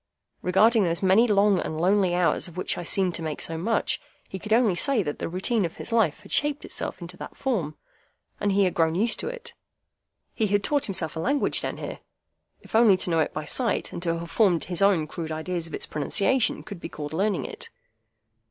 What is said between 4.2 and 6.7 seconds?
he could only say that the routine of his life had shaped